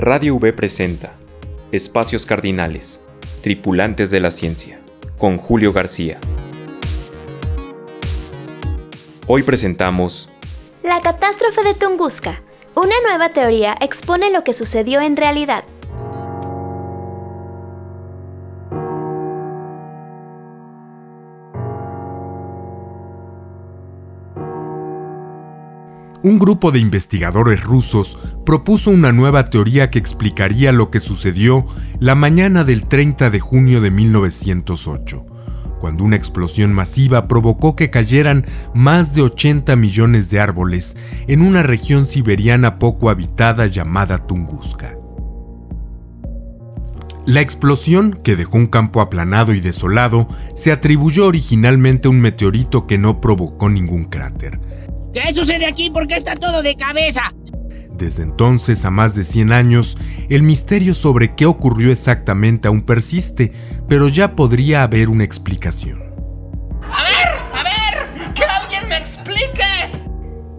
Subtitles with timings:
[0.00, 1.14] Radio V presenta
[1.72, 3.00] Espacios Cardinales,
[3.42, 4.78] Tripulantes de la Ciencia,
[5.18, 6.20] con Julio García.
[9.26, 10.28] Hoy presentamos
[10.84, 12.42] La catástrofe de Tunguska.
[12.76, 15.64] Una nueva teoría expone lo que sucedió en realidad.
[26.22, 31.64] Un grupo de investigadores rusos propuso una nueva teoría que explicaría lo que sucedió
[32.00, 35.26] la mañana del 30 de junio de 1908,
[35.80, 41.62] cuando una explosión masiva provocó que cayeran más de 80 millones de árboles en una
[41.62, 44.96] región siberiana poco habitada llamada Tunguska.
[47.26, 52.86] La explosión, que dejó un campo aplanado y desolado, se atribuyó originalmente a un meteorito
[52.86, 54.58] que no provocó ningún cráter,
[55.24, 55.90] ¿Qué sucede aquí?
[55.90, 57.34] ¿Por qué está todo de cabeza?
[57.90, 59.98] Desde entonces, a más de 100 años,
[60.28, 63.52] el misterio sobre qué ocurrió exactamente aún persiste,
[63.88, 66.00] pero ya podría haber una explicación.
[66.92, 69.64] A ver, a ver, que alguien me explique.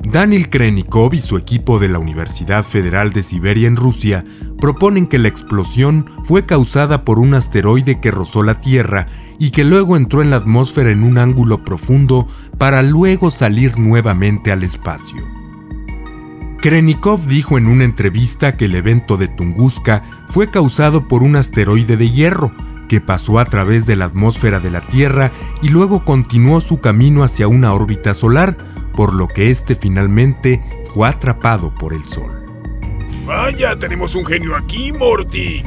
[0.03, 4.25] Daniel Krenikov y su equipo de la Universidad Federal de Siberia en Rusia
[4.59, 9.08] proponen que la explosión fue causada por un asteroide que rozó la Tierra
[9.40, 14.52] y que luego entró en la atmósfera en un ángulo profundo para luego salir nuevamente
[14.52, 15.26] al espacio.
[16.62, 21.96] Krenikov dijo en una entrevista que el evento de Tunguska fue causado por un asteroide
[21.96, 22.52] de hierro
[22.90, 25.31] que pasó a través de la atmósfera de la Tierra
[25.62, 28.58] y luego continuó su camino hacia una órbita solar,
[28.94, 30.62] por lo que este finalmente
[30.94, 32.44] fue atrapado por el Sol.
[33.26, 35.64] Vaya, tenemos un genio aquí, Morty.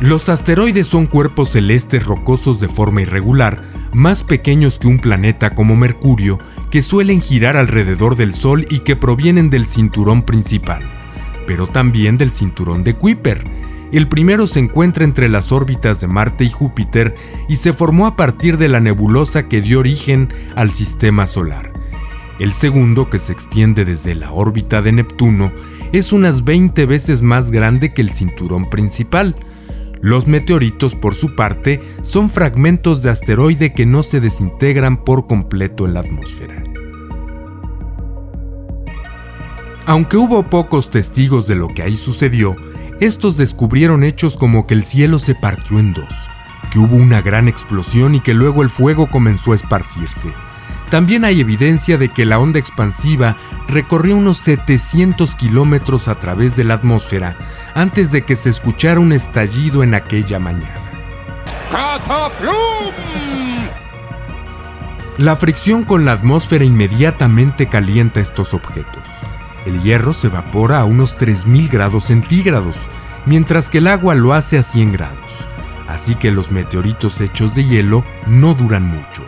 [0.00, 5.74] Los asteroides son cuerpos celestes rocosos de forma irregular, más pequeños que un planeta como
[5.74, 6.38] Mercurio,
[6.70, 10.88] que suelen girar alrededor del Sol y que provienen del cinturón principal,
[11.48, 13.42] pero también del cinturón de Kuiper.
[13.90, 17.16] El primero se encuentra entre las órbitas de Marte y Júpiter
[17.48, 21.72] y se formó a partir de la nebulosa que dio origen al sistema solar.
[22.38, 25.50] El segundo, que se extiende desde la órbita de Neptuno,
[25.90, 29.34] es unas 20 veces más grande que el cinturón principal,
[30.00, 35.86] los meteoritos, por su parte, son fragmentos de asteroide que no se desintegran por completo
[35.86, 36.62] en la atmósfera.
[39.86, 42.56] Aunque hubo pocos testigos de lo que ahí sucedió,
[43.00, 46.12] estos descubrieron hechos como que el cielo se partió en dos,
[46.70, 50.34] que hubo una gran explosión y que luego el fuego comenzó a esparcirse.
[50.90, 56.64] También hay evidencia de que la onda expansiva recorrió unos 700 kilómetros a través de
[56.64, 57.36] la atmósfera
[57.74, 60.80] antes de que se escuchara un estallido en aquella mañana.
[65.18, 69.02] La fricción con la atmósfera inmediatamente calienta estos objetos.
[69.66, 72.76] El hierro se evapora a unos 3.000 grados centígrados,
[73.26, 75.46] mientras que el agua lo hace a 100 grados.
[75.86, 79.24] Así que los meteoritos hechos de hielo no duran mucho.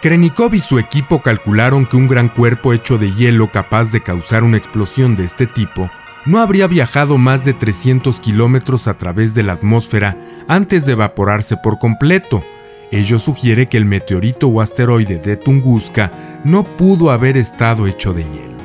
[0.00, 4.44] Krenikov y su equipo calcularon que un gran cuerpo hecho de hielo capaz de causar
[4.44, 5.90] una explosión de este tipo
[6.24, 10.16] no habría viajado más de 300 kilómetros a través de la atmósfera
[10.46, 12.44] antes de evaporarse por completo.
[12.92, 18.22] Ello sugiere que el meteorito o asteroide de Tunguska no pudo haber estado hecho de
[18.22, 18.58] hielo.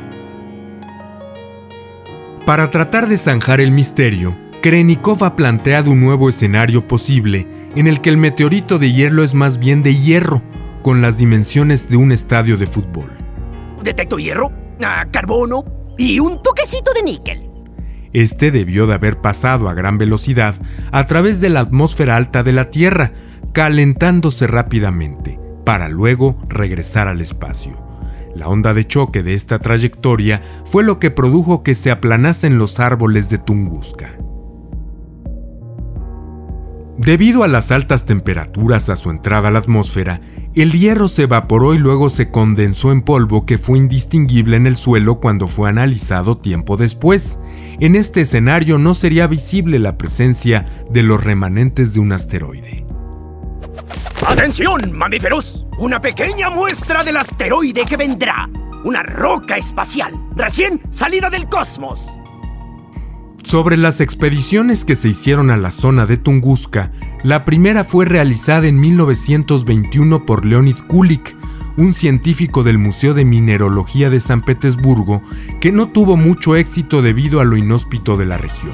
[2.46, 8.02] Para tratar de zanjar el misterio, Krenikov ha planteado un nuevo escenario posible en el
[8.02, 10.42] que el meteorito de hielo es más bien de hierro,
[10.84, 13.10] con las dimensiones de un estadio de fútbol.
[13.82, 14.52] Detecto hierro,
[14.84, 15.64] ah, carbono
[15.98, 17.50] y un toquecito de níquel.
[18.14, 20.56] Este debió de haber pasado a gran velocidad
[20.92, 23.14] a través de la atmósfera alta de la Tierra,
[23.54, 27.82] calentándose rápidamente, para luego regresar al espacio.
[28.36, 32.80] La onda de choque de esta trayectoria fue lo que produjo que se aplanasen los
[32.80, 34.16] árboles de Tunguska.
[36.98, 40.22] Debido a las altas temperaturas a su entrada a la atmósfera,
[40.62, 44.76] el hierro se evaporó y luego se condensó en polvo que fue indistinguible en el
[44.76, 47.40] suelo cuando fue analizado tiempo después.
[47.80, 52.86] En este escenario no sería visible la presencia de los remanentes de un asteroide.
[54.28, 55.68] ¡Atención, mamíferos!
[55.80, 58.50] Una pequeña muestra del asteroide que vendrá.
[58.86, 62.20] Una roca espacial, recién salida del cosmos.
[63.54, 66.92] Sobre las expediciones que se hicieron a la zona de Tunguska,
[67.22, 71.38] la primera fue realizada en 1921 por Leonid Kulik,
[71.78, 75.22] un científico del Museo de Mineralogía de San Petersburgo
[75.62, 78.74] que no tuvo mucho éxito debido a lo inhóspito de la región.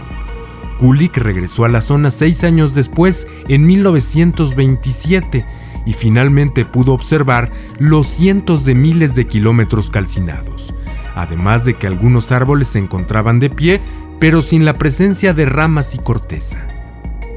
[0.79, 5.45] Kulik regresó a la zona seis años después, en 1927,
[5.85, 10.73] y finalmente pudo observar los cientos de miles de kilómetros calcinados,
[11.15, 13.81] además de que algunos árboles se encontraban de pie,
[14.19, 16.67] pero sin la presencia de ramas y corteza.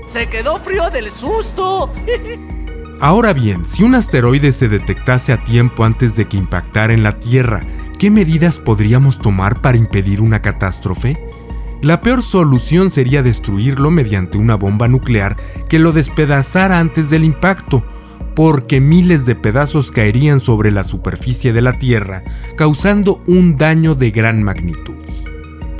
[0.06, 1.90] ¡Se quedó frío del susto!
[3.00, 7.18] Ahora bien, si un asteroide se detectase a tiempo antes de que impactara en la
[7.18, 7.64] Tierra,
[7.98, 11.18] ¿qué medidas podríamos tomar para impedir una catástrofe?
[11.82, 15.36] La peor solución sería destruirlo mediante una bomba nuclear
[15.68, 17.84] que lo despedazara antes del impacto,
[18.36, 22.22] porque miles de pedazos caerían sobre la superficie de la Tierra,
[22.56, 24.94] causando un daño de gran magnitud.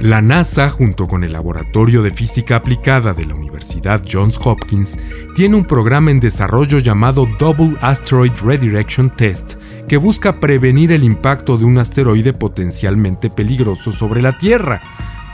[0.03, 4.99] La NASA, junto con el Laboratorio de Física Aplicada de la Universidad Johns Hopkins,
[5.37, 9.55] tiene un programa en desarrollo llamado Double Asteroid Redirection Test,
[9.87, 14.83] que busca prevenir el impacto de un asteroide potencialmente peligroso sobre la Tierra,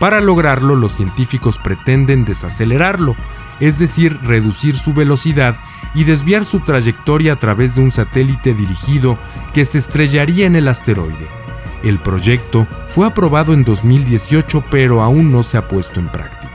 [0.00, 3.17] para lograrlo, los científicos pretenden desacelerarlo,
[3.61, 5.56] es decir, reducir su velocidad
[5.94, 9.19] y desviar su trayectoria a través de un satélite dirigido
[9.55, 11.47] que se estrellaría en el asteroide.
[11.82, 16.48] El proyecto fue aprobado en 2018 pero aún no se ha puesto en práctica.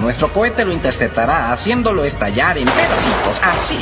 [0.00, 3.78] Nuestro cohete lo interceptará haciéndolo estallar en pedacitos, así.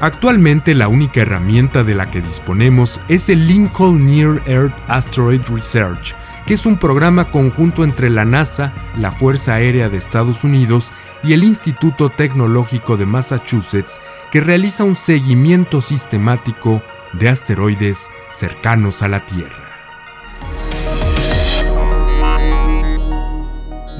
[0.00, 6.14] Actualmente la única herramienta de la que disponemos es el Lincoln Near Earth Asteroid Research,
[6.46, 10.92] que es un programa conjunto entre la NASA, la Fuerza Aérea de Estados Unidos
[11.22, 14.00] y el Instituto Tecnológico de Massachusetts,
[14.30, 16.82] que realiza un seguimiento sistemático
[17.14, 19.65] de asteroides cercanos a la Tierra.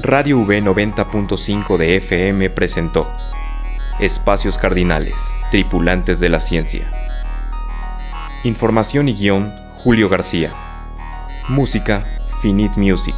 [0.07, 3.05] Radio V 90.5 de FM presentó
[3.99, 5.15] Espacios Cardinales,
[5.51, 6.89] Tripulantes de la Ciencia.
[8.45, 9.51] Información y guion,
[9.83, 10.53] Julio García.
[11.49, 12.05] Música,
[12.41, 13.15] Finite Music.